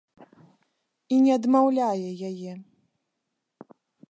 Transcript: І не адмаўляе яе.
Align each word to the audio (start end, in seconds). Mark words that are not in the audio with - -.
І 1.15 1.19
не 1.25 1.31
адмаўляе 1.41 2.09
яе. 2.31 2.51